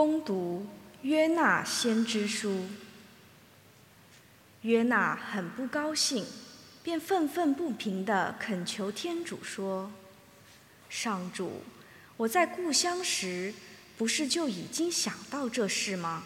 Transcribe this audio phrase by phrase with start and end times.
[0.00, 0.66] 攻读
[1.02, 2.64] 约纳先知书。
[4.62, 6.24] 约纳很不高兴，
[6.82, 9.92] 便愤愤不平地恳求天主说
[10.88, 11.60] ：“上主，
[12.16, 13.52] 我在故乡时，
[13.98, 16.24] 不是就已经想到这事吗？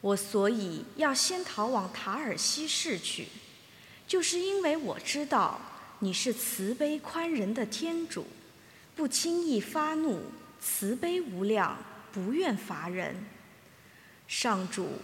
[0.00, 3.26] 我所以要先逃往塔尔西市去，
[4.06, 5.60] 就是因为我知道
[5.98, 8.28] 你是慈悲宽仁的天主，
[8.94, 10.20] 不轻易发怒，
[10.60, 11.76] 慈悲无量。”
[12.12, 13.14] 不愿罚人，
[14.26, 14.98] 上主，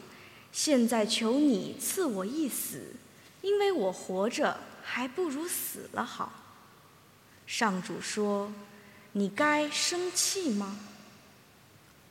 [0.53, 2.95] 现在求你赐我一死，
[3.43, 6.33] 因为我活着还不如死了好。
[7.47, 8.53] 上主说
[9.13, 10.79] ：“你该生气吗？”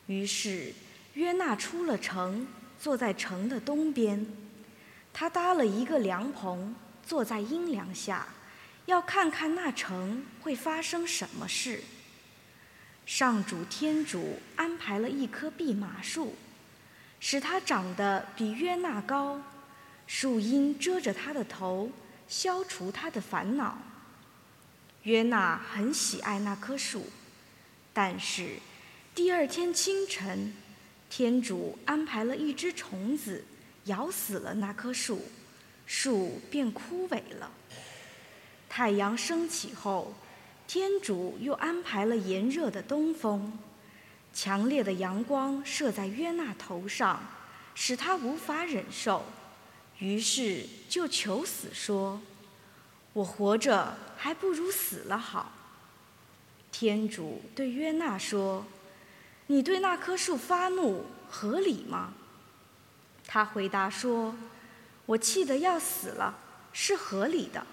[0.06, 0.72] 于是
[1.14, 2.46] 约纳出了城，
[2.80, 4.26] 坐在城的东边，
[5.12, 6.74] 他搭了一个凉棚，
[7.06, 8.26] 坐在阴凉下，
[8.86, 11.82] 要看看那城会发生什么事。
[13.06, 16.34] 上主天主安排了一棵蓖麻树，
[17.20, 19.40] 使它长得比约纳高，
[20.08, 21.88] 树荫遮着他的头，
[22.26, 23.78] 消除他的烦恼。
[25.04, 27.06] 约纳很喜爱那棵树，
[27.92, 28.56] 但是
[29.14, 30.52] 第二天清晨，
[31.08, 33.44] 天主安排了一只虫子
[33.84, 35.24] 咬死了那棵树，
[35.86, 37.52] 树便枯萎了。
[38.68, 40.12] 太阳升起后。
[40.66, 43.56] 天主又安排了炎热的东风，
[44.34, 47.20] 强烈的阳光射在约纳头上，
[47.74, 49.24] 使他无法忍受，
[50.00, 52.20] 于是就求死说
[53.14, 55.52] ：“我活着还不如死了好。”
[56.72, 58.66] 天主对约纳说
[59.46, 62.12] ：“你对那棵树发怒合理吗？”
[63.24, 64.34] 他回答说
[65.06, 66.36] ：“我气得要死了，
[66.72, 67.64] 是合理的。”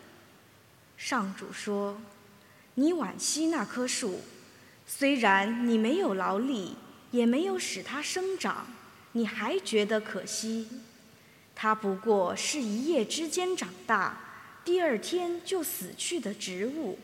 [0.96, 2.00] 上主说。
[2.76, 4.22] 你惋惜那棵树，
[4.88, 6.76] 虽然你没有劳力，
[7.12, 8.66] 也没有使它生长，
[9.12, 10.68] 你还觉得可惜。
[11.56, 14.18] 它不过是一夜之间长大，
[14.66, 16.98] 第二天就死去的植物。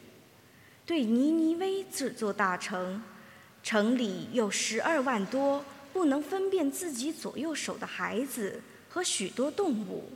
[0.87, 3.03] 对尼尼微这座大城，
[3.61, 5.63] 城里有十二万多
[5.93, 8.59] 不能分辨自己左右手的孩子
[8.89, 10.09] 和许多动物，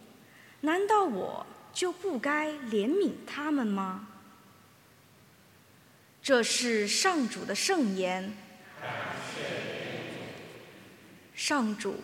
[0.62, 4.08] 难道我就不该怜悯他们吗？
[6.24, 8.34] 这是上主的圣言。
[11.36, 11.96] 上主，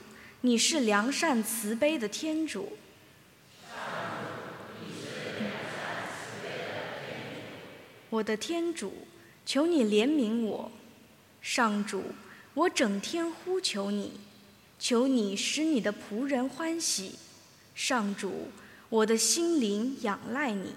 [0.41, 2.77] 你是良善慈悲的天主。
[8.09, 9.07] 我的天主，
[9.45, 10.69] 求你怜悯我。
[11.41, 12.03] 上主，
[12.53, 14.19] 我整天呼求你，
[14.77, 17.17] 求你使你的仆人欢喜。
[17.73, 18.49] 上主，
[18.89, 20.75] 我的心灵仰赖你。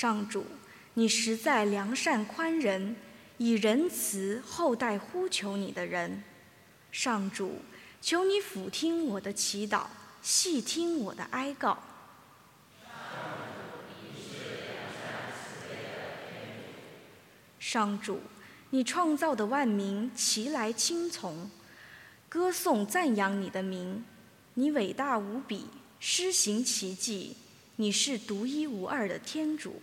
[0.00, 0.46] 上主，
[0.94, 2.96] 你实在良善宽仁，
[3.36, 6.24] 以仁慈厚待呼求你的人。
[6.90, 7.60] 上主，
[8.00, 9.84] 求你俯听我的祈祷，
[10.22, 11.78] 细听我的哀告。
[17.58, 18.22] 上主，
[18.70, 21.50] 你创造的万民齐来听从，
[22.26, 24.02] 歌颂赞扬你的名。
[24.54, 25.66] 你伟大无比，
[25.98, 27.36] 施行奇迹，
[27.76, 29.82] 你是独一无二的天主。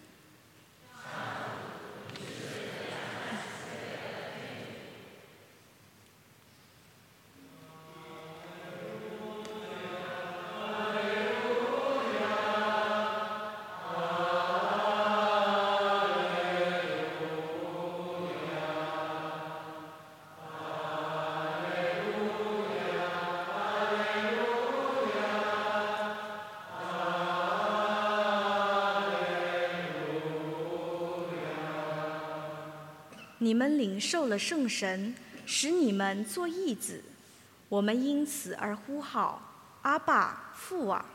[33.48, 35.16] 你们领受了圣神，
[35.46, 37.02] 使你们做义子，
[37.70, 39.42] 我们因此而呼号
[39.84, 41.06] 阿爸父啊。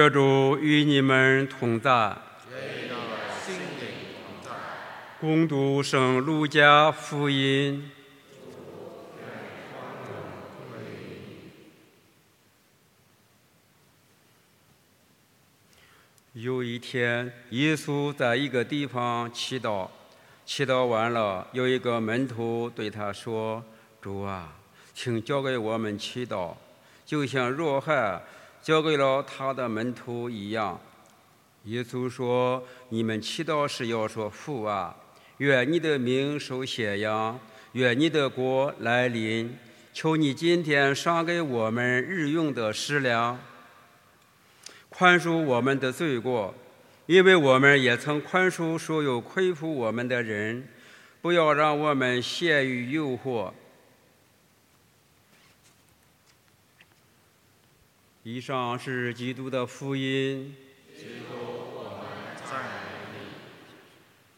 [0.00, 2.16] 愿主与你们同在。
[5.20, 7.90] 共读圣路加福音。
[16.32, 19.86] 有一天，耶稣在一个地方祈祷，
[20.46, 23.62] 祈祷完了，有一个门徒对他说
[24.00, 24.50] ：“主啊，
[24.94, 26.54] 请交给我们祈祷，
[27.04, 28.22] 就像若翰
[28.62, 30.80] 交给了他的门徒一样。”
[31.64, 34.96] 耶稣说：“你们祈祷时要说父啊，
[35.36, 37.38] 愿你的名受显扬，
[37.72, 39.56] 愿你的国来临。
[39.92, 43.38] 求你今天赏给我们日用的食粮，
[44.88, 46.54] 宽恕我们的罪过，
[47.06, 50.66] 因为我们也曾宽恕所有亏负我们的人。
[51.20, 53.52] 不要让我们陷于诱惑。”
[58.32, 60.54] 以上是基督的福音。